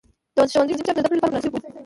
[0.35, 1.55] د ښوونځي چاپېریال د زده کړې لپاره مناسب و.